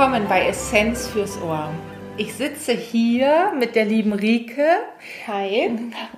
[0.00, 1.68] willkommen bei Essenz fürs Ohr.
[2.16, 4.64] Ich sitze hier mit der lieben Rike.
[5.26, 5.72] Hi.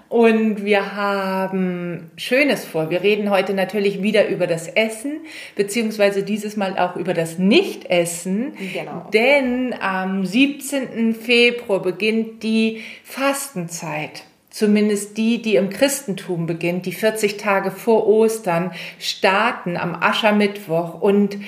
[0.08, 2.90] Und wir haben Schönes vor.
[2.90, 5.22] Wir reden heute natürlich wieder über das Essen,
[5.56, 8.52] beziehungsweise dieses Mal auch über das Nichtessen.
[8.72, 9.08] Genau.
[9.12, 11.16] Denn am 17.
[11.16, 18.70] Februar beginnt die Fastenzeit zumindest die, die im Christentum beginnt, die 40 Tage vor Ostern
[19.00, 21.38] starten am Aschermittwoch und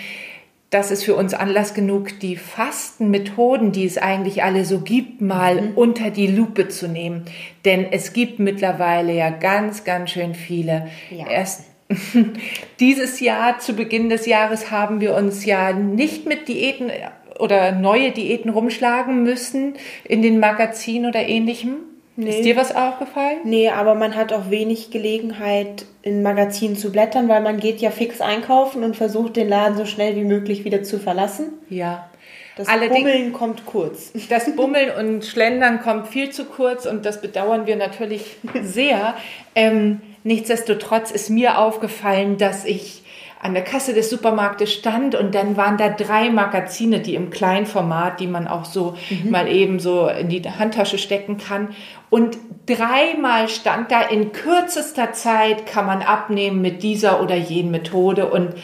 [0.75, 5.61] das ist für uns Anlass genug, die Fastenmethoden, die es eigentlich alle so gibt, mal
[5.61, 5.73] mhm.
[5.77, 7.27] unter die Lupe zu nehmen.
[7.65, 10.89] Denn es gibt mittlerweile ja ganz, ganz schön viele.
[11.11, 11.29] Ja.
[11.29, 11.63] Erst
[12.81, 16.91] dieses Jahr, zu Beginn des Jahres, haben wir uns ja nicht mit Diäten
[17.39, 21.77] oder neue Diäten rumschlagen müssen in den Magazinen oder ähnlichem.
[22.17, 22.31] Nee.
[22.31, 23.39] Ist dir was aufgefallen?
[23.45, 27.91] Nee, aber man hat auch wenig Gelegenheit, in Magazinen zu blättern, weil man geht ja
[27.91, 31.55] fix einkaufen und versucht, den Laden so schnell wie möglich wieder zu verlassen.
[31.71, 32.09] Ja.
[32.57, 34.13] Das Allerdings, Bummeln kommt kurz.
[34.29, 39.15] Das Bummeln und Schlendern kommt viel zu kurz und das bedauern wir natürlich sehr.
[39.57, 43.04] Ähm, nichtsdestotrotz ist mir aufgefallen, dass ich
[43.45, 48.19] an der Kasse des Supermarktes stand und dann waren da drei Magazine, die im Kleinformat,
[48.19, 49.31] die man auch so mhm.
[49.31, 51.75] mal eben so in die Handtasche stecken kann.
[52.09, 58.31] Und dreimal stand da, in kürzester Zeit kann man abnehmen mit dieser oder jenen Methode
[58.31, 58.55] und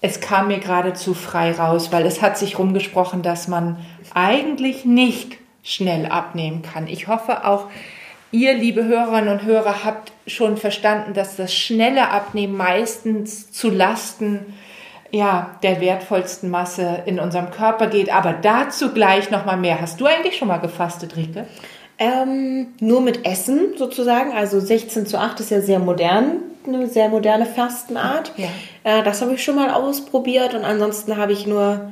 [0.00, 3.78] es kam mir geradezu frei raus, weil es hat sich rumgesprochen, dass man
[4.14, 6.88] eigentlich nicht schnell abnehmen kann.
[6.88, 7.66] Ich hoffe auch,
[8.30, 14.54] ihr, liebe Hörerinnen und Hörer, habt schon verstanden, dass das schnelle Abnehmen meistens zu Lasten
[15.10, 18.12] ja, der wertvollsten Masse in unserem Körper geht.
[18.12, 19.80] Aber dazu gleich noch mal mehr.
[19.80, 21.46] Hast du eigentlich schon mal gefastet, Rike?
[21.98, 24.32] Ähm, nur mit Essen sozusagen.
[24.32, 28.32] Also 16 zu 8 ist ja sehr modern, eine sehr moderne Fastenart.
[28.36, 28.48] Ja.
[28.84, 31.90] Äh, das habe ich schon mal ausprobiert und ansonsten habe ich nur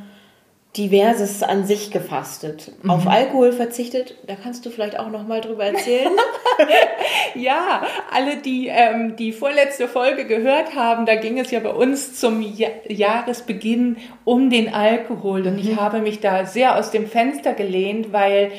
[0.76, 2.72] diverses an sich gefastet.
[2.82, 2.90] Mhm.
[2.90, 6.12] Auf Alkohol verzichtet, da kannst du vielleicht auch noch mal drüber erzählen.
[7.34, 7.82] ja,
[8.12, 12.42] alle, die ähm, die vorletzte Folge gehört haben, da ging es ja bei uns zum
[12.42, 15.58] ja Jahresbeginn um den Alkohol und mhm.
[15.58, 18.52] ich habe mich da sehr aus dem Fenster gelehnt, weil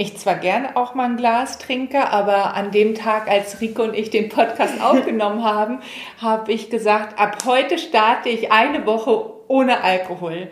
[0.00, 3.94] ich zwar gerne auch mal ein Glas trinke, aber an dem Tag, als Rico und
[3.94, 5.80] ich den Podcast aufgenommen haben,
[6.22, 10.48] habe ich gesagt, ab heute starte ich eine Woche ohne Alkohol.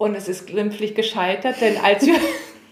[0.00, 2.14] Und es ist glimpflich gescheitert, denn als wir,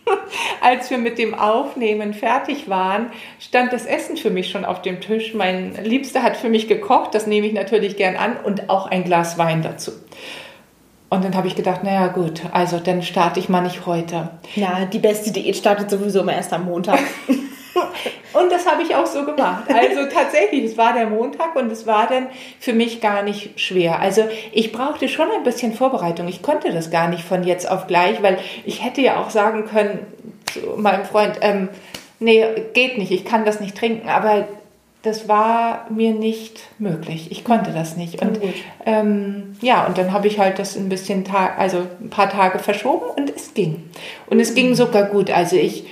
[0.62, 5.02] als wir mit dem Aufnehmen fertig waren, stand das Essen für mich schon auf dem
[5.02, 5.34] Tisch.
[5.34, 9.04] Mein Liebster hat für mich gekocht, das nehme ich natürlich gern an, und auch ein
[9.04, 9.92] Glas Wein dazu.
[11.10, 14.30] Und dann habe ich gedacht, naja gut, also dann starte ich mal nicht heute.
[14.54, 16.98] Ja, die beste Diät startet sowieso immer erst am Montag.
[18.32, 19.64] und das habe ich auch so gemacht.
[19.68, 22.28] Also tatsächlich, es war der Montag und es war dann
[22.60, 24.00] für mich gar nicht schwer.
[24.00, 26.28] Also ich brauchte schon ein bisschen Vorbereitung.
[26.28, 29.66] Ich konnte das gar nicht von jetzt auf gleich, weil ich hätte ja auch sagen
[29.66, 30.00] können
[30.52, 31.68] zu meinem Freund, ähm,
[32.20, 32.44] nee,
[32.74, 34.08] geht nicht, ich kann das nicht trinken.
[34.08, 34.46] Aber
[35.02, 37.28] das war mir nicht möglich.
[37.30, 38.20] Ich konnte das nicht.
[38.20, 38.40] Und
[38.84, 41.24] ähm, ja, und dann habe ich halt das ein bisschen,
[41.56, 43.88] also ein paar Tage verschoben und es ging.
[44.26, 45.30] Und es ging sogar gut.
[45.30, 45.86] Also ich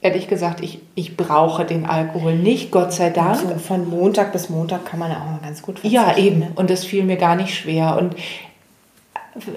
[0.00, 3.40] ehrlich gesagt, ich, ich brauche den Alkohol nicht, Gott sei Dank.
[3.40, 5.80] Also von Montag bis Montag kann man ja auch mal ganz gut.
[5.82, 6.40] Ja, eben.
[6.40, 6.52] Ne?
[6.54, 7.96] Und das fiel mir gar nicht schwer.
[7.98, 8.14] Und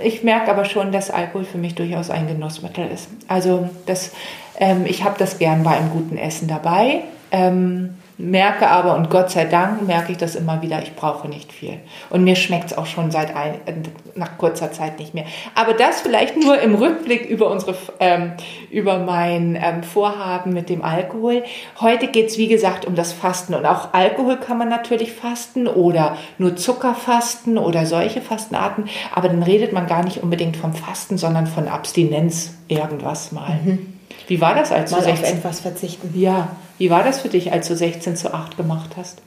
[0.03, 3.09] ich merke aber schon, dass Alkohol für mich durchaus ein Genussmittel ist.
[3.27, 4.11] Also das,
[4.59, 7.03] ähm, ich habe das gern bei einem guten Essen dabei.
[7.31, 11.51] Ähm, merke aber, und Gott sei Dank merke ich das immer wieder, ich brauche nicht
[11.51, 11.79] viel.
[12.09, 13.55] Und mir schmeckt es auch schon seit ein,
[14.15, 15.25] nach kurzer Zeit nicht mehr.
[15.55, 18.33] Aber das vielleicht nur im Rückblick über, unsere, ähm,
[18.69, 21.43] über mein ähm, Vorhaben mit dem Alkohol.
[21.79, 23.53] Heute geht es, wie gesagt, um das Fasten.
[23.53, 28.85] Und auch Alkohol kann man natürlich fasten oder nur Zucker fasten oder solche Fastenarten.
[29.13, 33.59] Aber dann redet man gar nicht unbedingt vom Fasten, sondern von Abstinenz irgendwas mal.
[33.63, 34.00] Mhm.
[34.31, 36.17] Wie war das, als Mal du 16 auf etwas verzichten?
[36.17, 36.55] Ja.
[36.77, 39.21] Wie war das für dich, als du 16 zu 8 gemacht hast?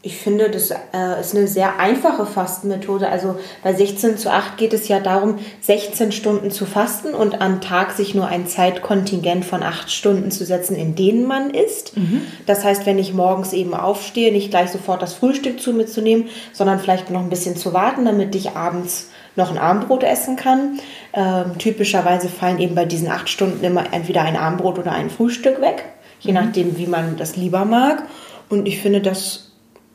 [0.00, 3.08] Ich finde, das äh, ist eine sehr einfache Fastenmethode.
[3.08, 7.60] Also bei 16 zu 8 geht es ja darum, 16 Stunden zu fasten und am
[7.60, 11.96] Tag sich nur ein Zeitkontingent von 8 Stunden zu setzen, in denen man isst.
[11.96, 12.22] Mhm.
[12.46, 16.00] Das heißt, wenn ich morgens eben aufstehe, nicht gleich sofort das Frühstück zu mir zu
[16.00, 20.36] nehmen, sondern vielleicht noch ein bisschen zu warten, damit ich abends noch ein Abendbrot essen
[20.36, 20.78] kann.
[21.12, 25.60] Ähm, typischerweise fallen eben bei diesen 8 Stunden immer entweder ein Abendbrot oder ein Frühstück
[25.60, 25.86] weg,
[26.20, 26.38] je mhm.
[26.38, 28.04] nachdem, wie man das lieber mag.
[28.48, 29.47] Und ich finde, das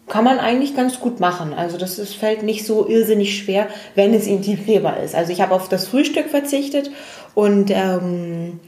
[0.08, 1.54] kann man eigentlich ganz gut machen.
[1.54, 5.16] Also das ist, fällt nicht so irrsinnig schwer, wenn es integrierbar ist.
[5.16, 6.92] Also ich habe auf das Frühstück verzichtet
[7.36, 8.60] und ähm,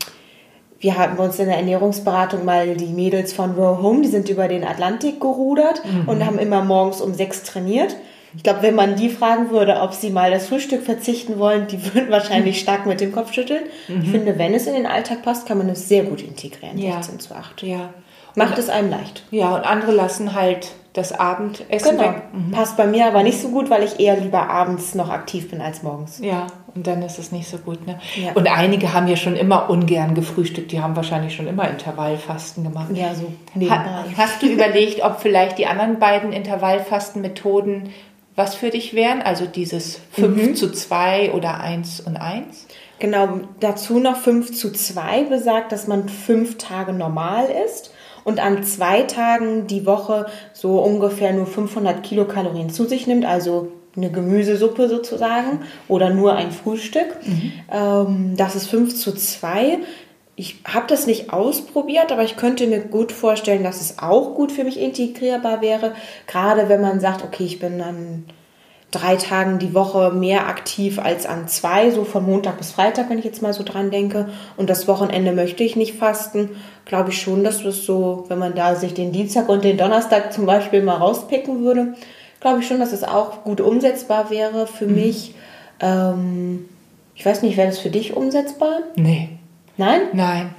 [0.79, 4.29] wir hatten bei uns in der Ernährungsberatung mal die Mädels von Row Home, die sind
[4.29, 6.07] über den Atlantik gerudert mhm.
[6.07, 7.95] und haben immer morgens um sechs trainiert.
[8.37, 11.93] Ich glaube, wenn man die fragen würde, ob sie mal das Frühstück verzichten wollen, die
[11.93, 13.63] würden wahrscheinlich stark mit dem Kopf schütteln.
[13.87, 14.01] Mhm.
[14.03, 17.01] Ich finde, wenn es in den Alltag passt, kann man es sehr gut integrieren, ja.
[17.01, 17.63] 16 zu 8.
[17.63, 17.93] Ja.
[18.35, 19.23] Macht und, es einem leicht.
[19.31, 22.15] Ja, und andere lassen halt das Abendessen genau.
[22.31, 22.51] Mhm.
[22.51, 25.61] Passt bei mir aber nicht so gut, weil ich eher lieber abends noch aktiv bin
[25.61, 26.19] als morgens.
[26.19, 27.85] Ja, und dann ist es nicht so gut.
[27.85, 27.99] Ne?
[28.15, 28.31] Ja.
[28.33, 32.89] Und einige haben ja schon immer ungern gefrühstückt, die haben wahrscheinlich schon immer Intervallfasten gemacht.
[32.93, 33.31] Ja, so
[33.69, 37.89] Ha hast du überlegt, ob vielleicht die anderen beiden Intervallfastenmethoden
[38.37, 39.21] was für dich wären?
[39.21, 40.55] Also dieses 5 mhm.
[40.55, 42.67] zu 2 oder 1 und 1?
[42.99, 47.91] Genau, dazu noch 5 zu 2 besagt, dass man fünf Tage normal ist
[48.25, 53.71] und an zwei Tagen die Woche so ungefähr nur 500 Kilokalorien zu sich nimmt, also
[53.95, 57.15] eine Gemüsesuppe sozusagen oder nur ein Frühstück.
[57.23, 57.51] Mhm.
[57.71, 59.77] Ähm, das ist 5 zu 2.
[60.35, 64.51] Ich habe das nicht ausprobiert, aber ich könnte mir gut vorstellen, dass es auch gut
[64.51, 65.93] für mich integrierbar wäre.
[66.27, 68.25] Gerade wenn man sagt, okay, ich bin dann
[68.95, 73.19] drei Tagen die Woche mehr aktiv als an zwei, so von Montag bis Freitag, wenn
[73.19, 74.29] ich jetzt mal so dran denke.
[74.57, 76.51] Und das Wochenende möchte ich nicht fasten,
[76.85, 80.31] glaube ich schon, dass das so, wenn man da sich den Dienstag und den Donnerstag
[80.33, 81.95] zum Beispiel mal rauspicken würde,
[82.39, 84.95] glaube ich schon, dass es auch gut umsetzbar wäre für mhm.
[84.95, 85.35] mich.
[85.79, 86.69] Ähm,
[87.15, 88.79] ich weiß nicht, wäre das für dich umsetzbar?
[88.95, 89.29] Nee.
[89.77, 90.01] Nein?
[90.13, 90.55] Nein.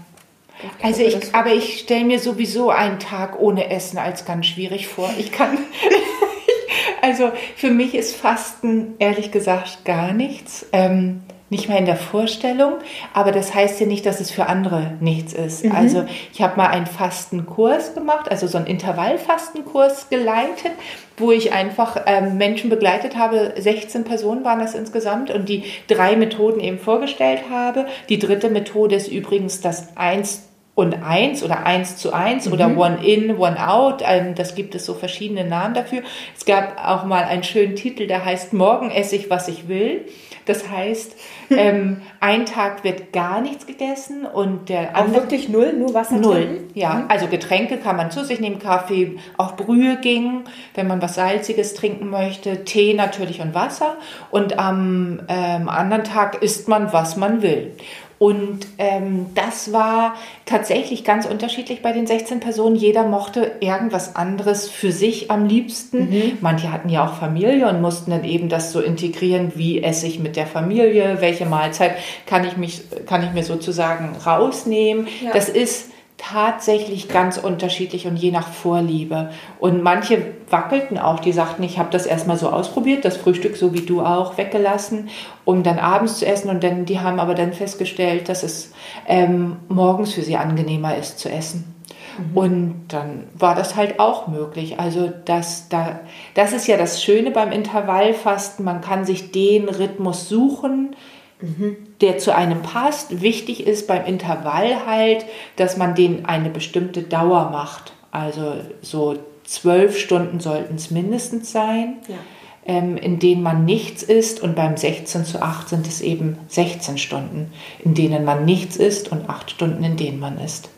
[0.82, 5.11] Also ich, aber ich stelle mir sowieso einen Tag ohne Essen als ganz schwierig vor.
[5.19, 5.59] Ich kann,
[7.03, 10.67] Also für mich ist Fasten ehrlich gesagt gar nichts.
[10.73, 12.75] Ähm, nicht mehr in der Vorstellung,
[13.15, 15.65] aber das heißt ja nicht, dass es für andere nichts ist.
[15.65, 15.73] Mhm.
[15.73, 20.73] Also ich habe mal einen Fastenkurs gemacht, also so einen Intervallfastenkurs geleitet,
[21.17, 23.55] wo ich einfach ähm, Menschen begleitet habe.
[23.57, 27.87] 16 Personen waren das insgesamt und die drei Methoden eben vorgestellt habe.
[28.09, 30.43] Die dritte Methode ist übrigens das 1
[30.76, 32.52] und eins oder eins zu eins mhm.
[32.52, 34.02] oder one in, one out.
[34.06, 36.02] Ähm, das gibt es so verschiedene Namen dafür.
[36.37, 40.05] Es gab auch mal einen schönen Titel, der heißt Morgen esse ich, was ich will.
[40.44, 41.17] Das heißt,
[41.50, 46.44] ähm, ein Tag wird gar nichts gegessen und der Auch wirklich null, nur Wasser Null,
[46.44, 46.70] trinken?
[46.75, 46.93] ja.
[46.93, 47.05] Mhm.
[47.08, 50.44] Also Getränke kann man zu sich nehmen, Kaffee, auch Brühe ging,
[50.75, 53.96] wenn man was Salziges trinken möchte, Tee natürlich und Wasser.
[54.31, 57.72] Und am ähm, anderen Tag isst man, was man will.
[58.19, 60.15] Und ähm, das war
[60.47, 62.75] tatsächlich ganz unterschiedlich bei den 16 Personen.
[62.75, 66.11] Jeder mochte irgendwas anderes für sich am liebsten.
[66.11, 66.39] Mhm.
[66.41, 70.19] Manche hatten ja auch Familie und mussten dann eben das so integrieren, wie esse ich
[70.19, 75.09] mit der Familie, welche Mahlzeit kann ich, mich, kann ich mir sozusagen rausnehmen.
[75.23, 75.33] Ja.
[75.33, 79.31] Das ist tatsächlich ganz unterschiedlich und je nach Vorliebe.
[79.59, 83.75] Und manche wackelten auch, die sagten, ich habe das erstmal so ausprobiert, das Frühstück so
[83.75, 85.09] wie du auch weggelassen,
[85.45, 86.49] um dann abends zu essen.
[86.49, 88.73] Und dann, die haben aber dann festgestellt, dass es
[89.07, 91.75] ähm, morgens für sie angenehmer ist zu essen.
[92.19, 92.37] Mhm.
[92.37, 94.81] Und dann war das halt auch möglich.
[94.81, 96.01] Also das, da,
[96.35, 98.65] das ist ja das Schöne beim Intervallfasten.
[98.65, 100.97] Man kann sich den Rhythmus suchen,
[101.41, 101.77] mhm.
[102.00, 103.21] der zu einem passt.
[103.21, 107.93] Wichtig ist beim Intervall halt, dass man den eine bestimmte Dauer macht.
[108.11, 112.17] Also so zwölf Stunden sollten es mindestens sein, ja.
[112.65, 114.41] ähm, in denen man nichts isst.
[114.41, 117.53] Und beim 16 zu 8 sind es eben 16 Stunden,
[117.85, 120.69] in denen man nichts isst und 8 Stunden, in denen man isst.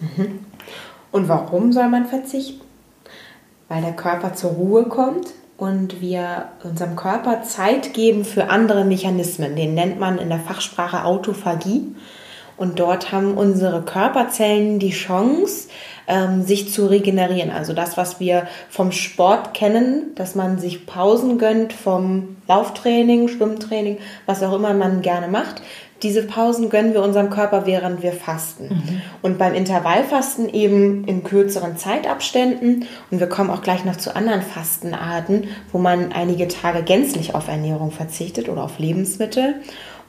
[0.00, 0.40] Mhm.
[1.12, 2.60] Und warum soll man verzichten?
[3.68, 9.56] Weil der Körper zur Ruhe kommt und wir unserem Körper Zeit geben für andere Mechanismen.
[9.56, 11.94] Den nennt man in der Fachsprache Autophagie.
[12.56, 15.68] Und dort haben unsere Körperzellen die Chance,
[16.06, 17.50] ähm, sich zu regenerieren.
[17.50, 23.98] Also das, was wir vom Sport kennen, dass man sich Pausen gönnt vom Lauftraining, Schwimmtraining,
[24.26, 25.62] was auch immer man gerne macht.
[26.04, 28.68] Diese Pausen gönnen wir unserem Körper, während wir fasten.
[28.68, 29.02] Mhm.
[29.22, 32.86] Und beim Intervallfasten eben in kürzeren Zeitabständen.
[33.10, 37.48] Und wir kommen auch gleich noch zu anderen Fastenarten, wo man einige Tage gänzlich auf
[37.48, 39.56] Ernährung verzichtet oder auf Lebensmittel.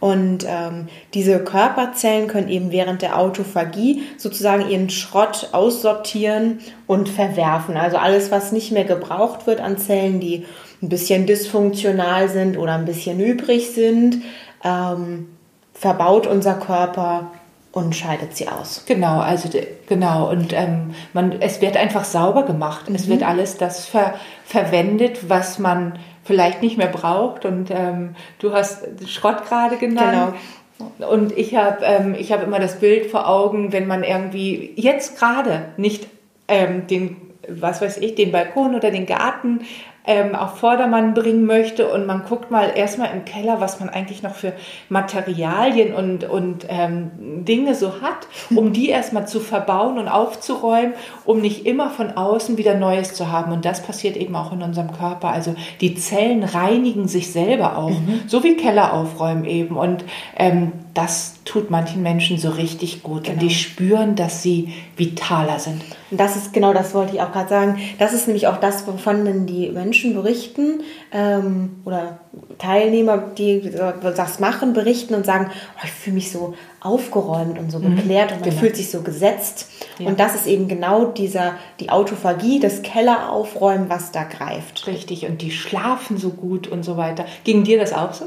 [0.01, 7.77] Und ähm, diese Körperzellen können eben während der Autophagie sozusagen ihren Schrott aussortieren und verwerfen.
[7.77, 10.45] Also alles, was nicht mehr gebraucht wird an Zellen, die
[10.81, 14.21] ein bisschen dysfunktional sind oder ein bisschen übrig sind,
[14.65, 15.27] ähm,
[15.75, 17.31] verbaut unser Körper
[17.71, 18.83] und scheidet sie aus.
[18.87, 19.49] Genau, also
[19.87, 22.89] genau und ähm, man, es wird einfach sauber gemacht.
[22.89, 22.95] Mhm.
[22.95, 24.15] Es wird alles das ver,
[24.45, 27.45] verwendet, was man vielleicht nicht mehr braucht.
[27.45, 30.33] Und ähm, du hast Schrott gerade genannt.
[30.77, 31.11] Genau.
[31.11, 35.65] Und ich habe ähm, hab immer das Bild vor Augen, wenn man irgendwie jetzt gerade
[35.77, 36.07] nicht
[36.47, 37.17] ähm, den,
[37.47, 39.61] was weiß ich, den Balkon oder den Garten
[40.07, 44.23] ähm, auf Vordermann bringen möchte und man guckt mal erstmal im Keller, was man eigentlich
[44.23, 44.53] noch für
[44.89, 47.11] Materialien und, und ähm,
[47.45, 50.93] Dinge so hat, um die erstmal zu verbauen und aufzuräumen,
[51.25, 53.51] um nicht immer von außen wieder Neues zu haben.
[53.51, 55.29] Und das passiert eben auch in unserem Körper.
[55.29, 58.21] Also die Zellen reinigen sich selber auch, mhm.
[58.27, 59.75] so wie Keller aufräumen eben.
[59.77, 60.05] Und
[60.37, 63.25] ähm, das tut manchen Menschen so richtig gut.
[63.25, 63.33] Genau.
[63.33, 65.83] Und die spüren, dass sie vitaler sind.
[66.09, 67.79] Und das ist genau das, wollte ich auch gerade sagen.
[67.99, 72.19] Das ist nämlich auch das, wovon die Menschen berichten ähm, oder
[72.59, 73.71] Teilnehmer, die
[74.15, 77.97] das machen, berichten und sagen, oh, ich fühle mich so aufgeräumt und so mhm.
[77.97, 78.61] geklärt und man genau.
[78.61, 79.69] fühlt sich so gesetzt.
[79.99, 80.07] Ja.
[80.07, 84.87] Und das ist eben genau dieser, die Autophagie, das Kelleraufräumen, was da greift.
[84.87, 87.25] Richtig, und die schlafen so gut und so weiter.
[87.43, 88.25] Ging dir das auch so?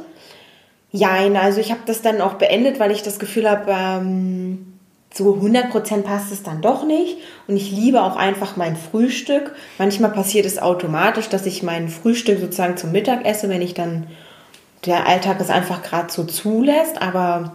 [0.91, 4.79] Jein, also ich habe das dann auch beendet, weil ich das Gefühl habe, ähm,
[5.13, 7.19] so 100% passt es dann doch nicht.
[7.47, 9.55] Und ich liebe auch einfach mein Frühstück.
[9.79, 14.07] Manchmal passiert es automatisch, dass ich mein Frühstück sozusagen zum Mittag esse, wenn ich dann
[14.87, 17.03] der Alltag es einfach gerade so zulässt.
[17.03, 17.55] Aber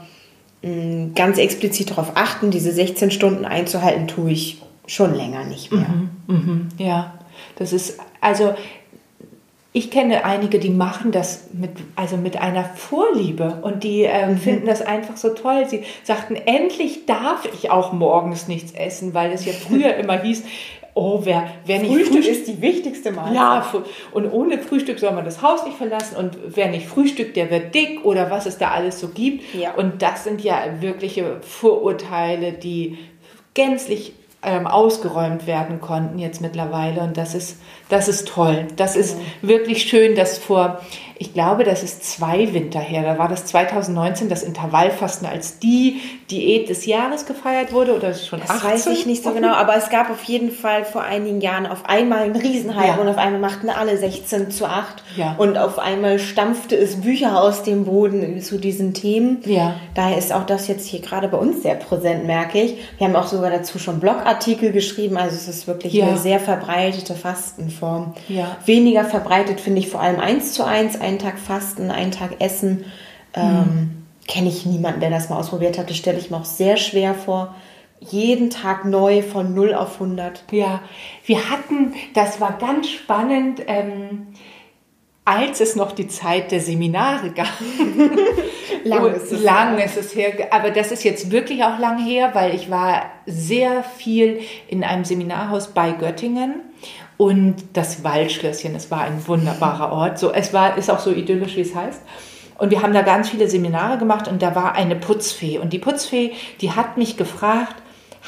[0.62, 5.72] mh, mm, ganz explizit darauf achten, diese 16 Stunden einzuhalten, tue ich schon länger nicht
[5.72, 5.88] mehr.
[5.88, 7.13] Mhm, mhm, ja,
[7.56, 8.54] das ist, also
[9.75, 14.38] ich kenne einige, die machen das mit, also mit einer Vorliebe und die äh, mhm.
[14.38, 15.65] finden das einfach so toll.
[15.68, 20.44] Sie sagten, endlich darf ich auch morgens nichts essen, weil es ja früher immer hieß,
[20.94, 23.36] oh, wer, wer nicht Frühstück, Frühstück ist die wichtigste Mahlzeit.
[23.36, 23.65] Ja,
[24.12, 27.74] und ohne Frühstück soll man das Haus nicht verlassen und wer nicht frühstückt, der wird
[27.74, 29.56] dick oder was es da alles so gibt.
[29.56, 29.74] Ja.
[29.74, 33.00] Und das sind ja wirkliche Vorurteile, die
[33.56, 34.13] gänzlich
[34.44, 37.01] ähm, ausgeräumt werden konnten jetzt mittlerweile.
[37.01, 37.60] Und das ist,
[37.90, 38.68] das ist toll.
[38.75, 39.48] Das ist mhm.
[39.48, 40.82] wirklich schön, dass vor
[41.24, 43.04] ich glaube, das ist zwei Winter her.
[43.04, 48.42] Da war das 2019 das Intervallfasten als die Diät des Jahres gefeiert wurde oder schon
[48.42, 48.70] das 18?
[48.70, 51.86] weiß ich nicht so genau, aber es gab auf jeden Fall vor einigen Jahren auf
[51.86, 52.96] einmal einen Riesenhype ja.
[52.96, 55.36] und auf einmal machten alle 16 zu 8 ja.
[55.38, 59.42] und auf einmal stampfte es Bücher aus dem Boden zu diesen Themen.
[59.46, 59.75] Ja.
[59.94, 62.78] Daher ist auch das jetzt hier gerade bei uns sehr präsent, merke ich.
[62.98, 66.08] Wir haben auch sogar dazu schon Blogartikel geschrieben, also es ist wirklich ja.
[66.08, 67.13] eine sehr verbreitete
[67.74, 68.13] Fastenform.
[68.27, 68.58] Ja.
[68.65, 72.86] Weniger verbreitet finde ich vor allem eins zu eins einen Tag fasten, einen Tag essen.
[73.34, 73.92] Ähm, mhm.
[74.27, 75.89] Kenne ich niemanden, der das mal ausprobiert hat.
[75.89, 77.53] Das stelle ich mir auch sehr schwer vor.
[78.00, 80.46] Jeden Tag neu von 0 auf 100.
[80.51, 80.82] Ja,
[81.25, 84.27] wir hatten, das war ganz spannend, ähm,
[85.25, 87.48] als es noch die Zeit der Seminare gab.
[88.84, 90.50] lang ist es lang ist es her.
[90.51, 95.06] Aber das ist jetzt wirklich auch lang her, weil ich war sehr viel in einem
[95.06, 96.56] Seminarhaus bei Göttingen
[97.17, 98.75] und das Waldschlösschen.
[98.75, 100.20] Es war ein wunderbarer Ort.
[100.20, 102.01] So, es war, ist auch so idyllisch, wie es heißt.
[102.58, 105.58] Und wir haben da ganz viele Seminare gemacht und da war eine Putzfee.
[105.58, 107.75] Und die Putzfee, die hat mich gefragt,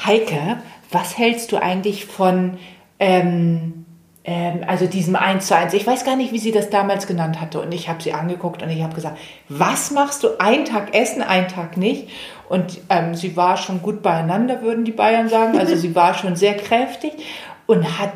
[0.04, 0.58] Heike,
[0.90, 2.58] was hältst du eigentlich von,
[2.98, 3.86] ähm,
[4.24, 5.72] ähm, also diesem 1 zu 1?
[5.74, 7.60] Ich weiß gar nicht, wie sie das damals genannt hatte.
[7.60, 10.38] Und ich habe sie angeguckt und ich habe gesagt, was machst du?
[10.38, 12.08] Einen Tag essen, einen Tag nicht.
[12.48, 15.58] Und ähm, sie war schon gut beieinander, würden die Bayern sagen.
[15.58, 17.12] Also sie war schon sehr kräftig
[17.66, 18.12] und hat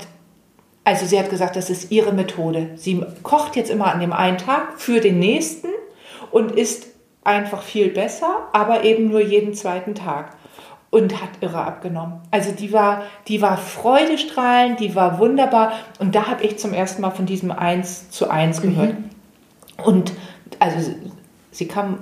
[0.84, 2.70] also sie hat gesagt, das ist ihre Methode.
[2.76, 5.68] Sie kocht jetzt immer an dem einen Tag für den nächsten
[6.30, 6.86] und isst
[7.22, 10.36] einfach viel besser, aber eben nur jeden zweiten Tag
[10.90, 12.20] und hat irre abgenommen.
[12.30, 17.02] Also die war, die war freudestrahlend, die war wunderbar und da habe ich zum ersten
[17.02, 18.62] Mal von diesem 1 zu 1 mhm.
[18.62, 18.98] gehört.
[18.98, 19.04] Mhm.
[19.84, 20.12] Und
[20.58, 20.92] also
[21.52, 22.00] sie kam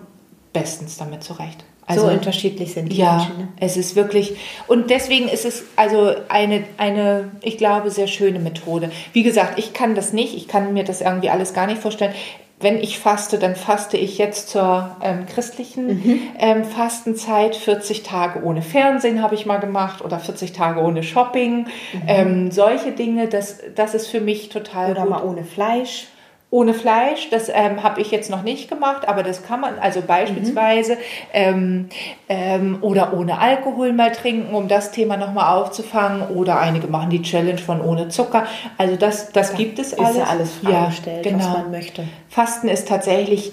[0.52, 1.64] bestens damit zurecht.
[1.88, 3.38] Also, so unterschiedlich sind die ja, Menschen.
[3.38, 3.48] Ne?
[3.60, 8.90] Es ist wirklich, und deswegen ist es also eine, eine, ich glaube, sehr schöne Methode.
[9.14, 12.12] Wie gesagt, ich kann das nicht, ich kann mir das irgendwie alles gar nicht vorstellen.
[12.60, 16.20] Wenn ich faste, dann faste ich jetzt zur ähm, christlichen mhm.
[16.38, 17.56] ähm, Fastenzeit.
[17.56, 21.60] 40 Tage ohne Fernsehen habe ich mal gemacht oder 40 Tage ohne Shopping.
[21.60, 22.02] Mhm.
[22.06, 24.90] Ähm, solche Dinge, das, das ist für mich total.
[24.90, 25.10] Oder gut.
[25.10, 26.08] mal ohne Fleisch
[26.50, 30.00] ohne Fleisch, das ähm, habe ich jetzt noch nicht gemacht, aber das kann man, also
[30.00, 30.98] beispielsweise, mhm.
[31.34, 31.88] ähm,
[32.30, 37.20] ähm, oder ohne Alkohol mal trinken, um das Thema nochmal aufzufangen, oder einige machen die
[37.20, 38.46] Challenge von ohne Zucker.
[38.78, 40.10] Also das, das ja, gibt es alles.
[40.10, 41.44] Ist ja alles freigestellt, ja, genau.
[41.44, 42.04] was man möchte.
[42.30, 43.52] Fasten ist tatsächlich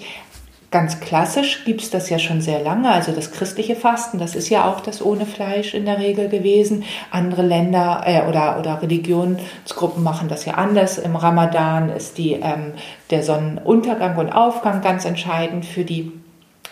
[0.76, 4.50] Ganz klassisch gibt es das ja schon sehr lange, also das christliche Fasten, das ist
[4.50, 6.84] ja auch das ohne Fleisch in der Regel gewesen.
[7.10, 10.98] Andere Länder äh, oder, oder Religionsgruppen machen das ja anders.
[10.98, 12.74] Im Ramadan ist die, ähm,
[13.08, 16.12] der Sonnenuntergang und Aufgang ganz entscheidend für die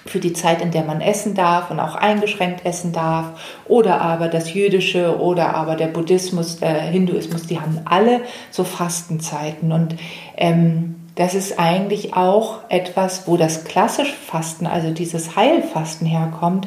[0.05, 4.29] für die Zeit, in der man essen darf und auch eingeschränkt essen darf, oder aber
[4.29, 8.21] das Jüdische oder aber der Buddhismus, der Hinduismus, die haben alle
[8.51, 9.73] so Fastenzeiten.
[9.73, 9.97] Und
[10.37, 16.67] ähm, das ist eigentlich auch etwas, wo das klassische Fasten, also dieses Heilfasten herkommt,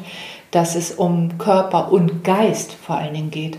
[0.51, 3.57] dass es um Körper und Geist vor allen Dingen geht.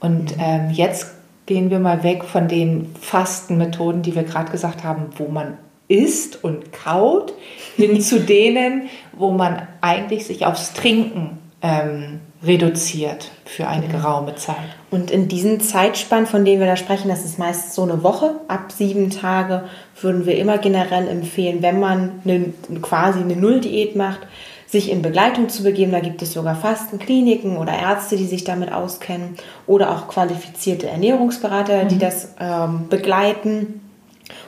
[0.00, 0.42] Und mhm.
[0.42, 1.12] ähm, jetzt
[1.46, 6.42] gehen wir mal weg von den Fastenmethoden, die wir gerade gesagt haben, wo man isst
[6.42, 7.32] und kaut,
[7.76, 14.56] hin zu denen, wo man eigentlich sich aufs Trinken ähm, reduziert für eine geraume Zeit.
[14.90, 18.40] Und in diesen Zeitspannen, von denen wir da sprechen, das ist meist so eine Woche,
[18.48, 19.64] ab sieben Tage,
[20.00, 22.52] würden wir immer generell empfehlen, wenn man eine,
[22.82, 24.20] quasi eine Nulldiät macht,
[24.66, 25.92] sich in Begleitung zu begeben.
[25.92, 31.84] Da gibt es sogar Fastenkliniken oder Ärzte, die sich damit auskennen oder auch qualifizierte Ernährungsberater,
[31.84, 31.88] mhm.
[31.88, 33.80] die das ähm, begleiten,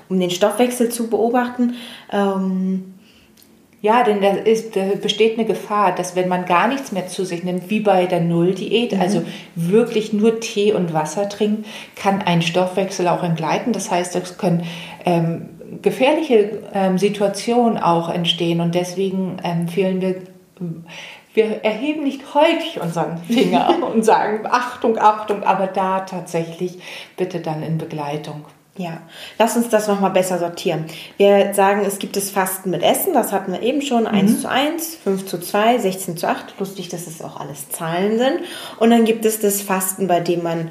[0.08, 1.74] um den Stoffwechsel zu beobachten.
[2.12, 2.94] Ähm,
[3.80, 7.24] ja, denn da, ist, da besteht eine Gefahr, dass wenn man gar nichts mehr zu
[7.24, 9.00] sich nimmt, wie bei der Nulldiät, mhm.
[9.00, 9.22] also
[9.54, 13.72] wirklich nur Tee und Wasser trinken, kann ein Stoffwechsel auch entgleiten.
[13.72, 14.64] Das heißt, es können
[15.04, 20.16] ähm, gefährliche ähm, Situationen auch entstehen und deswegen empfehlen wir,
[21.34, 26.80] wir erheben nicht häufig unseren Finger und sagen Achtung, Achtung, aber da tatsächlich
[27.16, 28.44] bitte dann in Begleitung.
[28.78, 29.02] Ja,
[29.38, 30.86] lass uns das nochmal besser sortieren.
[31.16, 34.08] Wir sagen, es gibt das Fasten mit Essen, das hatten wir eben schon, mhm.
[34.08, 36.54] 1 zu 1, 5 zu 2, 16 zu 8.
[36.58, 38.40] Lustig, dass es auch alles Zahlen sind.
[38.78, 40.70] Und dann gibt es das Fasten, bei dem man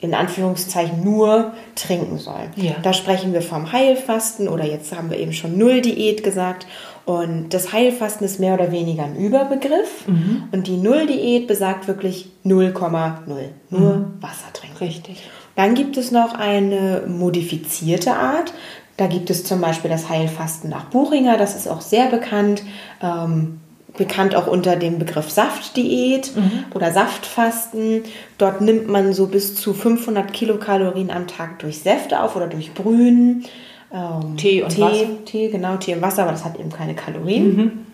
[0.00, 2.50] in Anführungszeichen nur trinken soll.
[2.56, 2.74] Ja.
[2.82, 6.66] Da sprechen wir vom Heilfasten oder jetzt haben wir eben schon Null-Diät gesagt.
[7.04, 10.06] Und das Heilfasten ist mehr oder weniger ein Überbegriff.
[10.06, 10.44] Mhm.
[10.52, 13.24] Und die Null-Diät besagt wirklich 0,0.
[13.70, 14.12] Nur mhm.
[14.20, 14.76] Wasser trinken.
[14.76, 15.22] Richtig.
[15.58, 18.54] Dann gibt es noch eine modifizierte Art.
[18.96, 22.62] Da gibt es zum Beispiel das Heilfasten nach Buchinger, das ist auch sehr bekannt.
[23.02, 23.58] Ähm,
[23.96, 26.64] bekannt auch unter dem Begriff Saftdiät mhm.
[26.74, 28.04] oder Saftfasten.
[28.38, 32.72] Dort nimmt man so bis zu 500 Kilokalorien am Tag durch Säfte auf oder durch
[32.72, 33.44] Brühen.
[33.92, 35.24] Ähm, Tee und Tee, Wasser.
[35.24, 37.56] Tee, genau, Tee und Wasser, aber das hat eben keine Kalorien.
[37.56, 37.86] Mhm.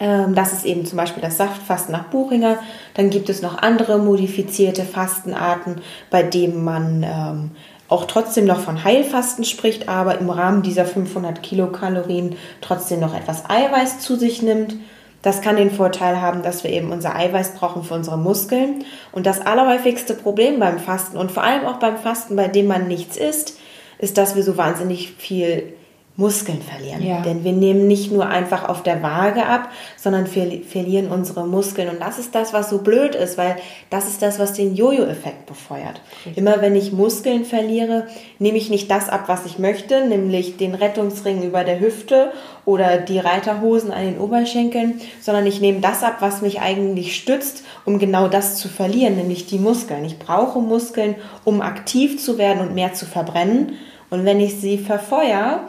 [0.00, 2.58] Ähm, das ist eben zum Beispiel das Saftfasten nach Buchinger.
[2.94, 7.50] Dann gibt es noch andere modifizierte Fastenarten, bei denen man ähm,
[7.88, 13.48] auch trotzdem noch von Heilfasten spricht, aber im Rahmen dieser 500 Kilokalorien trotzdem noch etwas
[13.48, 14.76] Eiweiß zu sich nimmt.
[15.22, 18.84] Das kann den Vorteil haben, dass wir eben unser Eiweiß brauchen für unsere Muskeln.
[19.10, 22.86] Und das allerhäufigste Problem beim Fasten und vor allem auch beim Fasten, bei dem man
[22.86, 23.58] nichts isst,
[23.98, 25.74] ist, dass wir so wahnsinnig viel
[26.18, 27.00] Muskeln verlieren.
[27.00, 27.20] Ja.
[27.20, 31.88] Denn wir nehmen nicht nur einfach auf der Waage ab, sondern ver verlieren unsere Muskeln.
[31.88, 33.54] Und das ist das, was so blöd ist, weil
[33.88, 36.00] das ist das, was den Jojo-Effekt befeuert.
[36.26, 36.36] Richtig.
[36.36, 38.08] Immer wenn ich Muskeln verliere,
[38.40, 42.32] nehme ich nicht das ab, was ich möchte, nämlich den Rettungsring über der Hüfte
[42.64, 47.62] oder die Reiterhosen an den Oberschenkeln, sondern ich nehme das ab, was mich eigentlich stützt,
[47.84, 50.04] um genau das zu verlieren, nämlich die Muskeln.
[50.04, 53.74] Ich brauche Muskeln, um aktiv zu werden und mehr zu verbrennen.
[54.10, 55.68] Und wenn ich sie verfeuere,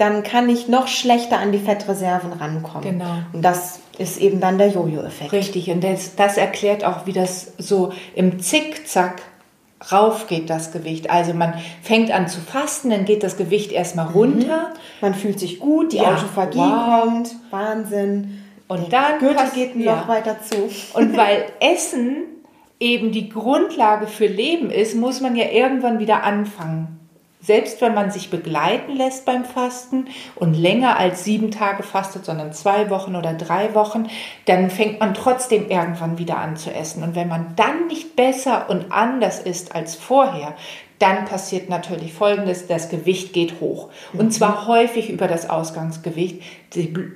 [0.00, 2.98] dann kann ich noch schlechter an die Fettreserven rankommen.
[2.98, 3.18] Genau.
[3.32, 5.32] Und das ist eben dann der Jojo-Effekt.
[5.32, 9.20] Richtig, und das, das erklärt auch, wie das so im Zickzack
[9.92, 11.10] rauf geht das Gewicht.
[11.10, 14.12] Also man fängt an zu fasten, dann geht das Gewicht erstmal mhm.
[14.12, 14.70] runter.
[15.00, 17.02] Man fühlt sich gut, die ja, Autophagie wow.
[17.02, 18.42] kommt, Wahnsinn.
[18.68, 20.08] Und dann Gürtel geht noch ja.
[20.08, 20.70] weiter zu.
[20.94, 22.24] Und weil Essen
[22.78, 26.99] eben die Grundlage für Leben ist, muss man ja irgendwann wieder anfangen
[27.40, 32.52] selbst wenn man sich begleiten lässt beim Fasten und länger als sieben Tage fastet, sondern
[32.52, 34.08] zwei Wochen oder drei Wochen,
[34.44, 37.02] dann fängt man trotzdem irgendwann wieder an zu essen.
[37.02, 40.54] Und wenn man dann nicht besser und anders ist als vorher,
[41.00, 43.88] dann passiert natürlich Folgendes, das Gewicht geht hoch.
[44.12, 44.30] Und mhm.
[44.30, 46.42] zwar häufig über das Ausgangsgewicht.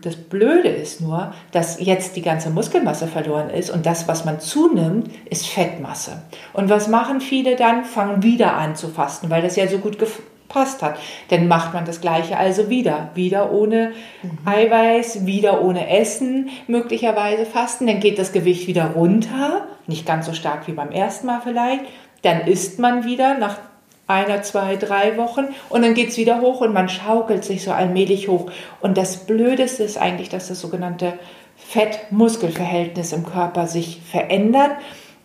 [0.02, 4.40] Das Blöde ist nur, dass jetzt die ganze Muskelmasse verloren ist und das, was man
[4.40, 6.22] zunimmt, ist Fettmasse.
[6.54, 7.84] Und was machen viele dann?
[7.84, 10.96] Fangen wieder an zu fasten, weil das ja so gut gepasst hat.
[11.28, 13.10] Dann macht man das Gleiche also wieder.
[13.14, 13.92] Wieder ohne
[14.22, 14.38] mhm.
[14.46, 17.86] Eiweiß, wieder ohne Essen, möglicherweise fasten.
[17.86, 19.68] Dann geht das Gewicht wieder runter.
[19.86, 21.84] Nicht ganz so stark wie beim ersten Mal vielleicht.
[22.22, 23.58] Dann isst man wieder nach
[24.06, 27.72] einer, zwei, drei Wochen und dann geht es wieder hoch und man schaukelt sich so
[27.72, 28.50] allmählich hoch.
[28.80, 31.14] Und das Blödeste ist eigentlich, dass das sogenannte
[31.56, 34.72] Fett-Muskel-Verhältnis im Körper sich verändert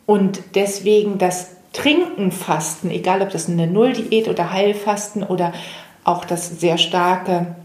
[0.06, 5.54] und deswegen das Trinkenfasten, egal ob das eine Nulldiät oder Heilfasten oder
[6.04, 7.56] auch das sehr starke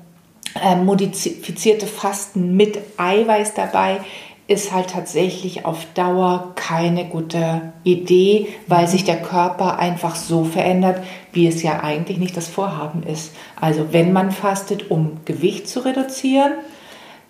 [0.63, 4.01] äh, modifizierte Fasten mit Eiweiß dabei,
[4.47, 11.03] ist halt tatsächlich auf Dauer keine gute Idee, weil sich der Körper einfach so verändert,
[11.33, 13.33] wie es ja eigentlich nicht das Vorhaben ist.
[13.59, 16.53] Also wenn man fastet, um Gewicht zu reduzieren,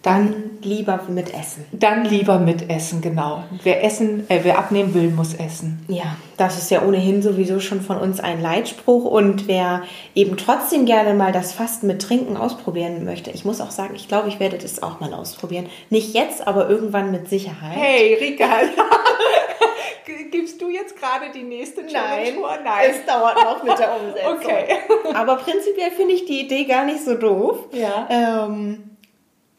[0.05, 1.65] dann lieber mit Essen.
[1.73, 3.43] Dann lieber mit Essen, genau.
[3.63, 5.83] Wer essen, äh, wer abnehmen will, muss essen.
[5.89, 9.07] Ja, das ist ja ohnehin sowieso schon von uns ein Leitspruch.
[9.07, 9.83] Und wer
[10.15, 14.07] eben trotzdem gerne mal das Fasten mit Trinken ausprobieren möchte, ich muss auch sagen, ich
[14.07, 15.71] glaube, ich werde das auch mal ausprobieren.
[15.89, 17.75] Nicht jetzt, aber irgendwann mit Sicherheit.
[17.75, 18.47] Hey, Rika.
[20.31, 22.59] Gibst du jetzt gerade die nächste Challenge Nein, vor?
[22.63, 24.35] Nein, es dauert noch mit der Umsetzung.
[24.35, 25.15] Okay.
[25.15, 27.69] Aber prinzipiell finde ich die Idee gar nicht so doof.
[27.73, 28.07] Ja.
[28.11, 28.94] Ähm,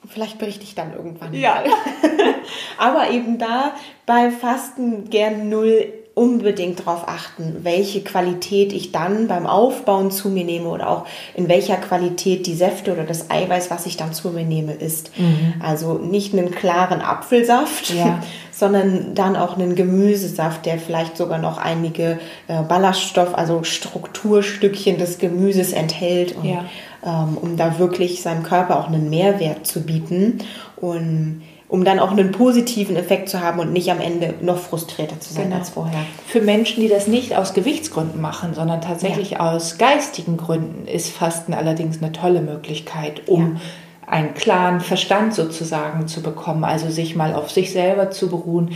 [0.07, 1.33] vielleicht berichte ich dann irgendwann.
[1.33, 1.55] Ja.
[1.55, 1.65] Mal.
[2.77, 3.73] Aber eben da
[4.05, 10.45] bei Fasten gern null unbedingt darauf achten, welche Qualität ich dann beim Aufbauen zu mir
[10.45, 14.29] nehme oder auch in welcher Qualität die Säfte oder das Eiweiß, was ich dann zu
[14.29, 15.11] mir nehme, ist.
[15.19, 15.55] Mhm.
[15.61, 18.23] Also nicht einen klaren Apfelsaft, ja.
[18.51, 25.17] sondern dann auch einen Gemüsesaft, der vielleicht sogar noch einige äh, Ballaststoff, also Strukturstückchen des
[25.17, 26.63] Gemüses enthält, und, ja.
[27.05, 30.37] ähm, um da wirklich seinem Körper auch einen Mehrwert zu bieten.
[30.77, 35.19] Und um dann auch einen positiven Effekt zu haben und nicht am Ende noch frustrierter
[35.19, 35.57] zu sein genau.
[35.57, 35.99] als vorher.
[36.27, 39.39] Für Menschen, die das nicht aus Gewichtsgründen machen, sondern tatsächlich ja.
[39.39, 43.61] aus geistigen Gründen, ist Fasten allerdings eine tolle Möglichkeit, um ja.
[44.05, 48.71] einen klaren Verstand sozusagen zu bekommen, also sich mal auf sich selber zu beruhen,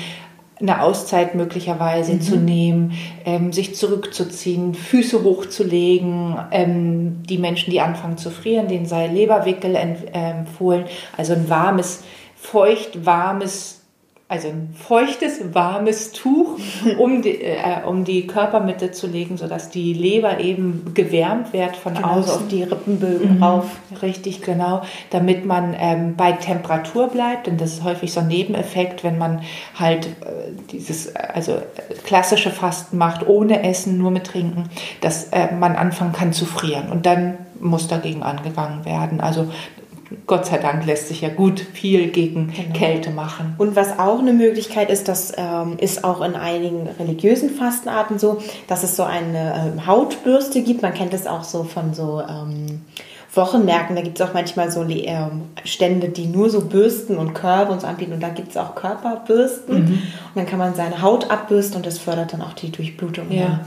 [0.62, 2.22] eine Auszeit möglicherweise mhm.
[2.22, 2.94] zu nehmen,
[3.26, 6.38] ähm, sich zurückzuziehen, Füße hochzulegen.
[6.52, 12.04] Ähm, die Menschen, die anfangen zu frieren, denen sei Leberwickel empfohlen, also ein warmes
[12.42, 13.82] feucht warmes,
[14.28, 16.60] also ein feuchtes warmes Tuch
[17.00, 21.96] um die, äh, um die Körpermitte zu legen, sodass die Leber eben gewärmt wird von
[21.96, 22.34] genau, außen.
[22.34, 23.66] auf die Rippenbögen mhm, rauf.
[24.02, 24.84] Richtig, genau.
[25.10, 29.42] Damit man ähm, bei Temperatur bleibt, denn das ist häufig so ein Nebeneffekt, wenn man
[29.78, 31.62] halt äh, dieses, also äh,
[32.04, 34.70] klassische Fasten macht, ohne Essen, nur mit Trinken,
[35.02, 36.90] dass äh, man anfangen kann zu frieren.
[36.90, 39.22] Und dann muss dagegen angegangen werden.
[39.22, 39.48] Also
[40.26, 42.74] Gott sei Dank lässt sich ja gut viel gegen genau.
[42.74, 43.54] Kälte machen.
[43.58, 48.40] Und was auch eine Möglichkeit ist, das ähm, ist auch in einigen religiösen Fastenarten so,
[48.68, 50.82] dass es so eine ähm, Hautbürste gibt.
[50.82, 52.82] Man kennt es auch so von so ähm,
[53.36, 53.96] Wochenmärkten.
[53.96, 57.82] Da gibt es auch manchmal so ähm, Stände, die nur so Bürsten und Körbe und
[57.82, 58.14] so anbieten.
[58.14, 59.76] Und da gibt es auch Körperbürsten.
[59.76, 59.92] Mhm.
[59.92, 60.02] Und
[60.36, 63.32] dann kann man seine Haut abbürsten und das fördert dann auch die Durchblutung.
[63.32, 63.60] Ja.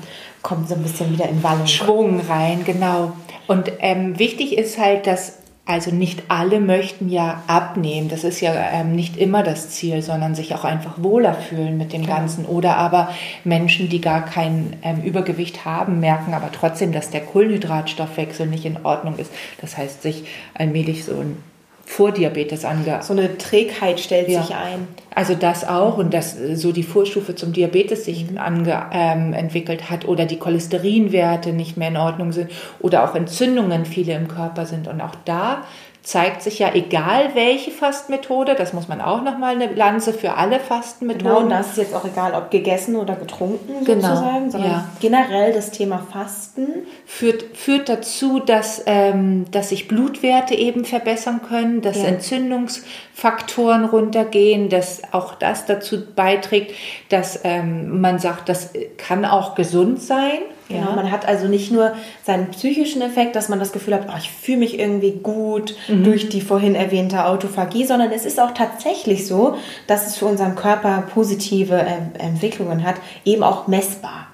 [0.42, 1.68] Kommt so ein bisschen wieder in Wallung.
[1.68, 3.12] Schwung rein, genau.
[3.46, 5.41] Und ähm, wichtig ist halt, dass
[5.72, 8.08] also nicht alle möchten ja abnehmen.
[8.08, 11.92] Das ist ja ähm, nicht immer das Ziel, sondern sich auch einfach wohler fühlen mit
[11.92, 12.44] dem Ganzen.
[12.44, 13.08] Oder aber
[13.44, 18.84] Menschen, die gar kein ähm, Übergewicht haben, merken aber trotzdem, dass der Kohlenhydratstoffwechsel nicht in
[18.84, 19.32] Ordnung ist.
[19.60, 21.36] Das heißt, sich allmählich so ein
[21.84, 23.00] Vordiabetes ange.
[23.02, 24.42] So eine Trägheit stellt ja.
[24.42, 24.88] sich ein.
[25.14, 29.90] Also das auch und dass äh, so die Vorstufe zum Diabetes sich ange, ähm, entwickelt
[29.90, 34.66] hat oder die Cholesterinwerte nicht mehr in Ordnung sind oder auch Entzündungen viele im Körper
[34.66, 34.88] sind.
[34.88, 35.64] Und auch da
[36.02, 40.58] zeigt sich ja, egal welche Fastmethode, das muss man auch nochmal eine Lanze für alle
[40.58, 41.26] Fastenmethoden.
[41.26, 44.88] Genau, und das ist jetzt auch egal, ob gegessen oder getrunken genau, sozusagen, sondern ja.
[45.00, 46.86] generell das Thema Fasten.
[47.06, 52.08] Führt, führt dazu, dass, ähm, dass sich Blutwerte eben verbessern können, dass ja.
[52.08, 56.72] Entzündungsfaktoren runtergehen, dass auch das dazu beiträgt,
[57.10, 60.40] dass ähm, man sagt, das kann auch gesund sein.
[60.72, 60.96] Genau, ja.
[60.96, 61.92] man hat also nicht nur
[62.24, 66.04] seinen psychischen Effekt, dass man das Gefühl hat, oh, ich fühle mich irgendwie gut mhm.
[66.04, 69.56] durch die vorhin erwähnte Autophagie, sondern es ist auch tatsächlich so,
[69.86, 74.28] dass es für unseren Körper positive äh, Entwicklungen hat, eben auch messbar.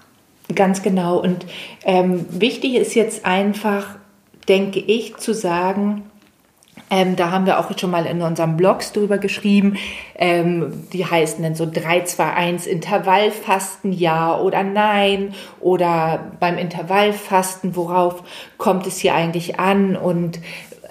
[0.54, 1.18] Ganz genau.
[1.18, 1.44] Und
[1.84, 3.96] ähm, wichtig ist jetzt einfach,
[4.48, 6.04] denke ich, zu sagen,
[6.90, 9.76] ähm, da haben wir auch schon mal in unserem Blogs drüber geschrieben.
[10.14, 15.34] Ähm, die heißen dann so 3, 2, 1 Intervallfasten, ja oder nein.
[15.60, 18.22] Oder beim Intervallfasten, worauf
[18.56, 19.96] kommt es hier eigentlich an?
[19.96, 20.40] Und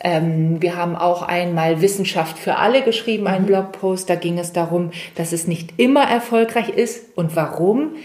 [0.02, 3.47] ähm, wir haben auch einmal Wissenschaft für alle geschrieben, einen mhm.
[3.47, 4.10] Blogpost.
[4.10, 7.17] Da ging es darum, dass es nicht immer erfolgreich ist.
[7.17, 7.95] Und warum?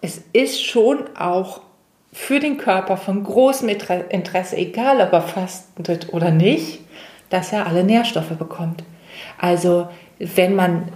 [0.00, 1.60] Es ist schon auch
[2.12, 6.80] für den Körper von großem Interesse, egal ob er fastet oder nicht,
[7.32, 8.84] dass er alle Nährstoffe bekommt.
[9.38, 10.88] Also wenn man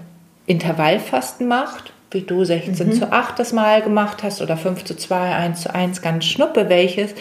[0.47, 2.93] Intervallfasten macht, wie du 16 mhm.
[2.93, 6.69] zu 8 das Mal gemacht hast oder 5 zu 2, 1 zu 1, ganz schnuppe
[6.69, 7.15] welches,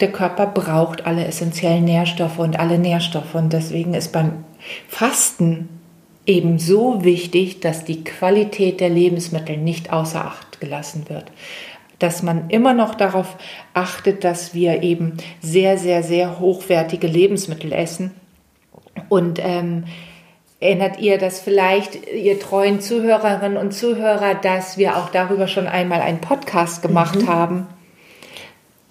[0.00, 3.34] der Körper braucht alle essentiellen Nährstoffe und alle Nährstoffe.
[3.34, 4.44] Und deswegen ist beim
[4.88, 5.68] Fasten
[6.26, 11.24] eben so wichtig, dass die Qualität der Lebensmittel nicht außer Acht gelassen wird.
[11.98, 13.36] Dass man immer noch darauf
[13.74, 18.12] achtet, dass wir eben sehr, sehr, sehr hochwertige Lebensmittel essen
[19.10, 19.84] und ähm,
[20.60, 26.00] erinnert ihr das vielleicht, ihr treuen Zuhörerinnen und Zuhörer, dass wir auch darüber schon einmal
[26.00, 27.28] einen Podcast gemacht mhm.
[27.28, 27.66] haben?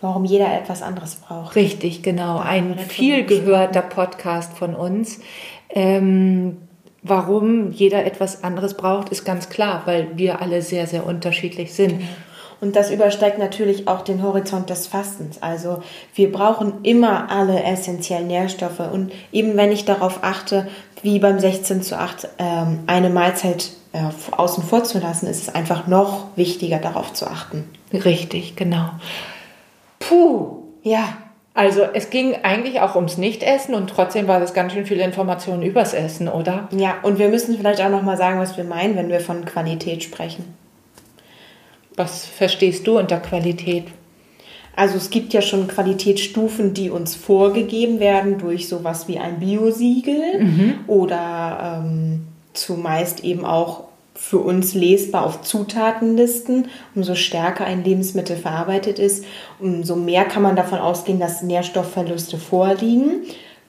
[0.02, 1.56] Warum jeder etwas anderes braucht.
[1.56, 2.38] Richtig, genau.
[2.38, 5.20] Ein viel gehörter Podcast von uns.
[5.70, 6.58] Ähm,
[7.02, 12.00] warum jeder etwas anderes braucht, ist ganz klar, weil wir alle sehr, sehr unterschiedlich sind.
[12.00, 12.10] Genau.
[12.62, 15.42] Und das übersteigt natürlich auch den Horizont des Fastens.
[15.42, 15.82] Also
[16.14, 18.82] wir brauchen immer alle essentiellen Nährstoffe.
[18.92, 20.68] Und eben wenn ich darauf achte,
[21.02, 24.00] wie beim 16 zu 8 ähm, eine Mahlzeit äh,
[24.32, 27.70] außen vor zu lassen, ist es einfach noch wichtiger, darauf zu achten.
[27.94, 28.90] Richtig, genau.
[30.00, 31.18] Puh, ja.
[31.54, 35.64] Also es ging eigentlich auch ums Nichtessen und trotzdem war das ganz schön viele Informationen
[35.64, 36.70] übers Essen, oder?
[36.72, 39.44] Ja, und wir müssen vielleicht auch noch mal sagen, was wir meinen, wenn wir von
[39.44, 40.59] Qualität sprechen.
[42.00, 43.88] Was verstehst du unter Qualität?
[44.74, 50.40] Also es gibt ja schon Qualitätsstufen, die uns vorgegeben werden durch sowas wie ein Biosiegel
[50.40, 50.74] mhm.
[50.88, 53.84] oder ähm, zumeist eben auch
[54.16, 56.70] für uns lesbar auf Zutatenlisten.
[56.96, 59.26] Umso stärker ein Lebensmittel verarbeitet ist,
[59.60, 63.24] umso mehr kann man davon ausgehen, dass Nährstoffverluste vorliegen.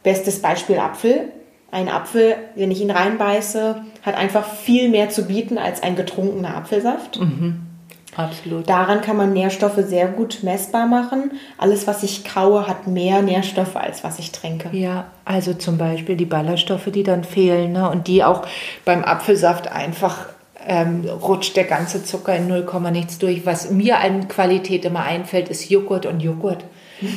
[0.04, 1.32] Bestes Beispiel Apfel.
[1.72, 6.56] Ein Apfel, wenn ich ihn reinbeiße, hat einfach viel mehr zu bieten als ein getrunkener
[6.56, 7.18] Apfelsaft.
[7.18, 7.69] Mhm.
[8.16, 8.68] Absolut.
[8.68, 11.32] Daran kann man Nährstoffe sehr gut messbar machen.
[11.58, 14.68] Alles, was ich kaue, hat mehr Nährstoffe, als was ich trinke.
[14.72, 17.88] Ja, also zum Beispiel die Ballaststoffe, die dann fehlen ne?
[17.88, 18.46] und die auch
[18.84, 20.26] beim Apfelsaft einfach
[20.66, 23.46] ähm, rutscht der ganze Zucker in 0, nichts durch.
[23.46, 26.64] Was mir an Qualität immer einfällt, ist Joghurt und Joghurt.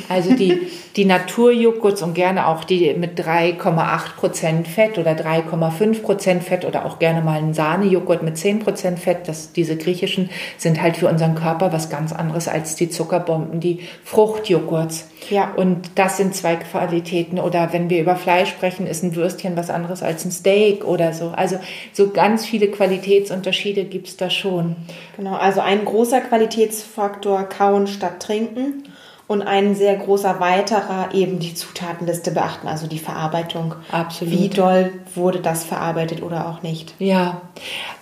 [0.08, 6.86] Also die, die Naturjoghurts und gerne auch die mit 3,8% Fett oder 3,5% Fett oder
[6.86, 11.34] auch gerne mal ein Sahnejoghurt mit 10% Fett, das, diese griechischen sind halt für unseren
[11.34, 15.08] Körper was ganz anderes als die Zuckerbomben, die Fruchtjoghurts.
[15.30, 15.52] Ja.
[15.54, 17.38] Und das sind zwei Qualitäten.
[17.38, 21.12] Oder wenn wir über Fleisch sprechen, ist ein Würstchen was anderes als ein Steak oder
[21.12, 21.28] so.
[21.28, 21.58] Also
[21.92, 24.76] so ganz viele Qualitätsunterschiede gibt es da schon.
[25.16, 28.84] Genau, also ein großer Qualitätsfaktor kauen statt trinken
[29.26, 33.74] und ein sehr großer weiterer eben die Zutatenliste beachten, also die Verarbeitung.
[33.90, 34.34] Absolut.
[34.34, 36.94] Wie doll wurde das verarbeitet oder auch nicht?
[36.98, 37.40] Ja.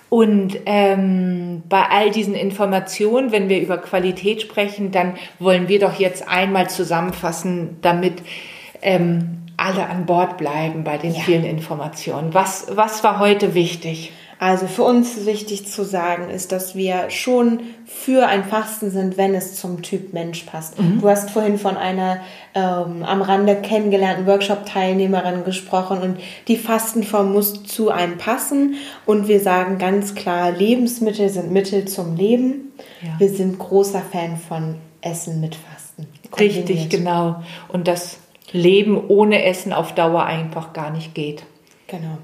[0.09, 5.99] Und ähm, bei all diesen Informationen, wenn wir über Qualität sprechen, dann wollen wir doch
[5.99, 8.23] jetzt einmal zusammenfassen, damit
[8.83, 11.21] ähm, alle an Bord bleiben bei den ja.
[11.21, 12.35] vielen Informationen.
[12.35, 14.13] Was, was war heute wichtig?
[14.43, 19.37] Also für uns wichtig zu sagen ist, dass wir schon für ein Fasten sind, wenn
[19.37, 20.81] es zum Typ Mensch passt.
[20.81, 21.01] Mhm.
[21.01, 22.17] Du hast vorhin von einer
[22.53, 26.17] ähm, am Rande kennengelernten Workshop-Teilnehmerin gesprochen und
[26.49, 28.75] die Fastenform muss zu einem passen
[29.07, 32.73] und wir sagen ganz klar, Lebensmittel sind Mittel zum Leben.
[33.01, 33.21] Ja.
[33.21, 36.09] Wir sind großer Fan von Essen mit Fasten.
[36.37, 37.45] Richtig, genau.
[37.69, 38.19] Und das
[38.51, 41.45] Leben ohne Essen auf Dauer einfach gar nicht geht.
[41.87, 42.19] Genau.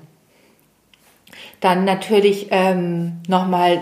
[1.61, 3.81] Dann natürlich ähm, nochmal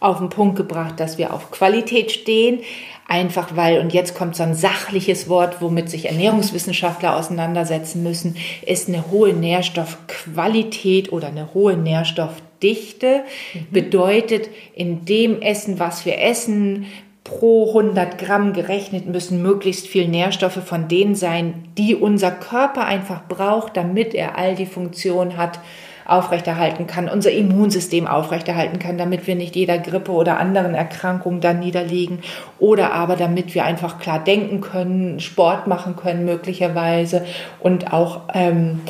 [0.00, 2.60] auf den Punkt gebracht, dass wir auf Qualität stehen.
[3.06, 8.88] Einfach weil, und jetzt kommt so ein sachliches Wort, womit sich Ernährungswissenschaftler auseinandersetzen müssen, ist
[8.88, 13.22] eine hohe Nährstoffqualität oder eine hohe Nährstoffdichte.
[13.52, 13.66] Mhm.
[13.70, 16.86] Bedeutet, in dem Essen, was wir essen,
[17.24, 23.26] pro 100 Gramm gerechnet müssen möglichst viel Nährstoffe von denen sein, die unser Körper einfach
[23.28, 25.58] braucht, damit er all die Funktionen hat,
[26.06, 31.60] aufrechterhalten kann, unser Immunsystem aufrechterhalten kann, damit wir nicht jeder Grippe oder anderen Erkrankung dann
[31.60, 32.20] niederliegen
[32.58, 37.24] oder aber damit wir einfach klar denken können, Sport machen können möglicherweise
[37.60, 38.80] und auch ähm,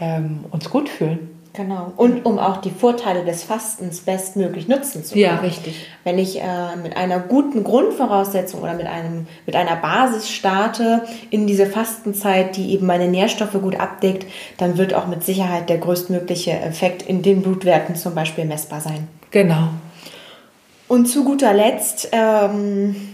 [0.00, 1.41] ähm, uns gut fühlen.
[1.54, 1.92] Genau.
[1.96, 5.24] Und um auch die Vorteile des Fastens bestmöglich nutzen zu können.
[5.24, 5.86] Ja, richtig.
[6.02, 11.46] Wenn ich äh, mit einer guten Grundvoraussetzung oder mit, einem, mit einer Basis starte in
[11.46, 16.52] diese Fastenzeit, die eben meine Nährstoffe gut abdeckt, dann wird auch mit Sicherheit der größtmögliche
[16.52, 19.08] Effekt in den Blutwerten zum Beispiel messbar sein.
[19.30, 19.68] Genau.
[20.88, 23.11] Und zu guter Letzt ähm,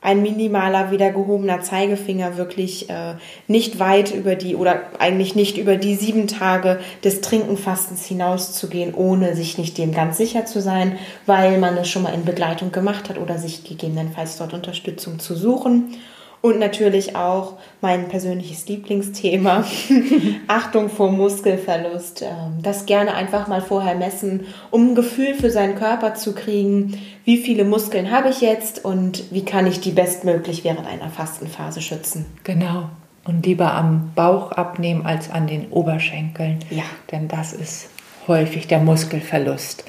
[0.00, 3.14] ein minimaler wieder gehobener Zeigefinger wirklich äh,
[3.48, 9.34] nicht weit über die oder eigentlich nicht über die sieben Tage des Trinkenfastens hinauszugehen, ohne
[9.34, 13.08] sich nicht dem ganz sicher zu sein, weil man es schon mal in Begleitung gemacht
[13.08, 15.94] hat oder sich gegebenenfalls dort Unterstützung zu suchen.
[16.46, 19.64] Und natürlich auch mein persönliches Lieblingsthema,
[20.46, 22.22] Achtung vor Muskelverlust.
[22.22, 27.00] Ähm, das gerne einfach mal vorher messen, um ein Gefühl für seinen Körper zu kriegen,
[27.24, 31.82] wie viele Muskeln habe ich jetzt und wie kann ich die bestmöglich während einer Fastenphase
[31.82, 32.26] schützen.
[32.44, 32.90] Genau.
[33.24, 36.60] Und lieber am Bauch abnehmen als an den Oberschenkeln.
[36.70, 36.84] Ja.
[37.10, 37.88] Denn das ist
[38.28, 39.84] häufig der Muskelverlust.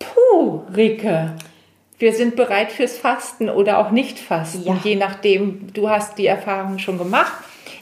[0.00, 1.36] Puh, Rike
[1.98, 4.78] wir sind bereit fürs Fasten oder auch nicht Fasten, ja.
[4.82, 5.72] je nachdem.
[5.72, 7.32] Du hast die Erfahrung schon gemacht.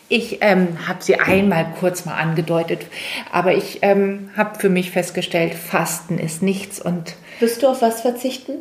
[0.09, 2.87] Ich ähm, habe sie einmal kurz mal angedeutet,
[3.33, 7.15] aber ich ähm, habe für mich festgestellt, Fasten ist nichts und.
[7.41, 8.53] Wirst du auf was verzichten?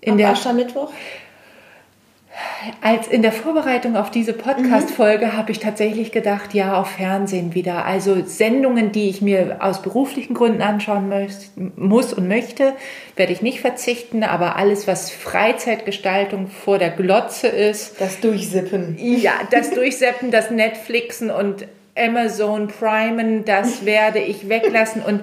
[0.00, 0.92] In der Aschermittwoch?
[2.80, 5.36] Als in der Vorbereitung auf diese Podcast-Folge mhm.
[5.36, 7.84] habe ich tatsächlich gedacht, ja, auf Fernsehen wieder.
[7.84, 11.12] Also Sendungen, die ich mir aus beruflichen Gründen anschauen
[11.76, 12.72] muss und möchte,
[13.16, 14.22] werde ich nicht verzichten.
[14.24, 18.00] Aber alles, was Freizeitgestaltung vor der Glotze ist.
[18.00, 18.96] Das Durchsippen.
[18.98, 21.66] Ja, das Durchsippen, das Netflixen und
[21.96, 25.02] Amazon Primen, das werde ich weglassen.
[25.02, 25.22] Und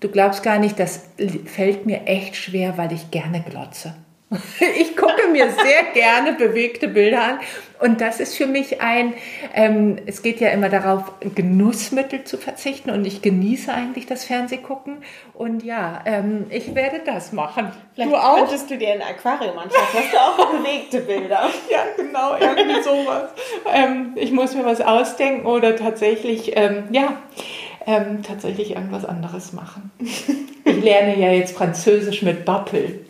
[0.00, 1.08] du glaubst gar nicht, das
[1.46, 3.94] fällt mir echt schwer, weil ich gerne glotze.
[4.80, 7.40] Ich gucke mir sehr gerne bewegte Bilder an
[7.82, 9.14] und das ist für mich ein,
[9.54, 14.98] ähm, es geht ja immer darauf, Genussmittel zu verzichten und ich genieße eigentlich das Fernsehgucken
[15.34, 17.72] und ja, ähm, ich werde das machen.
[17.94, 18.36] Vielleicht du auch?
[18.36, 21.50] könntest du dir ein Aquarium anschauen, hast du auch bewegte Bilder.
[21.70, 23.30] ja, genau, irgendwie sowas.
[23.72, 27.16] ähm, ich muss mir was ausdenken oder tatsächlich, ähm, ja,
[27.86, 29.90] ähm, tatsächlich irgendwas anderes machen.
[30.64, 33.04] Ich lerne ja jetzt Französisch mit Bappel.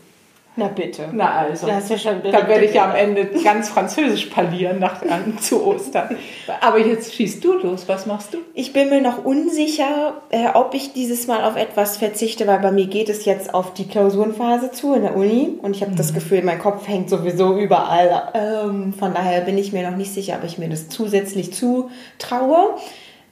[0.55, 1.09] Na bitte.
[1.12, 1.67] Na also.
[1.67, 5.65] Ist ja schon da werde ich ja am Ende ganz französisch parlieren nach, an, zu
[5.65, 6.17] Ostern.
[6.61, 7.88] Aber jetzt schießt du los.
[7.88, 8.38] Was machst du?
[8.53, 12.71] Ich bin mir noch unsicher, äh, ob ich dieses Mal auf etwas verzichte, weil bei
[12.71, 15.97] mir geht es jetzt auf die Klausurenphase zu in der Uni und ich habe mhm.
[15.97, 18.31] das Gefühl, mein Kopf hängt sowieso überall.
[18.35, 22.75] Ähm, von daher bin ich mir noch nicht sicher, ob ich mir das zusätzlich zutraue,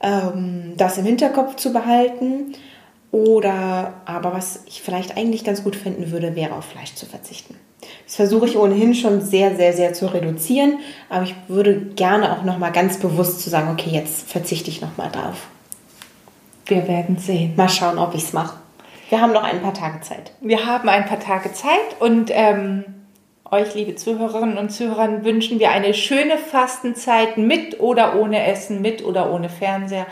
[0.01, 2.55] ähm, das im Hinterkopf zu behalten.
[3.11, 7.55] Oder aber was ich vielleicht eigentlich ganz gut finden würde, wäre auf Fleisch zu verzichten.
[8.05, 12.43] Das versuche ich ohnehin schon sehr, sehr, sehr zu reduzieren, aber ich würde gerne auch
[12.43, 15.47] nochmal ganz bewusst zu sagen, okay, jetzt verzichte ich nochmal drauf.
[16.65, 17.53] Wir werden sehen.
[17.57, 18.57] Mal schauen, ob ich es mache.
[19.09, 20.31] Wir haben noch ein paar Tage Zeit.
[20.39, 22.85] Wir haben ein paar Tage Zeit und ähm,
[23.49, 29.03] euch, liebe Zuhörerinnen und Zuhörer, wünschen wir eine schöne Fastenzeit mit oder ohne Essen, mit
[29.03, 30.05] oder ohne Fernseher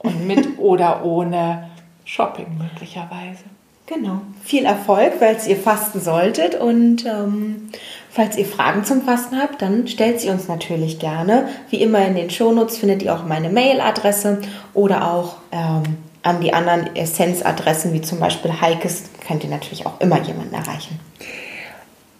[0.00, 1.70] und mit oder ohne
[2.04, 3.44] Shopping möglicherweise.
[3.86, 4.20] Genau.
[4.42, 6.54] Viel Erfolg, falls ihr fasten solltet.
[6.54, 7.68] Und ähm,
[8.10, 11.48] falls ihr Fragen zum Fasten habt, dann stellt sie uns natürlich gerne.
[11.70, 14.38] Wie immer in den Shownotes findet ihr auch meine Mailadresse
[14.72, 15.82] oder auch ähm,
[16.22, 21.00] an die anderen Essenzadressen, wie zum Beispiel Heikes, könnt ihr natürlich auch immer jemanden erreichen.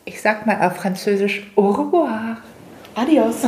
[0.05, 2.39] Ich sag mal auf Französisch Au revoir.
[2.95, 3.47] Adios.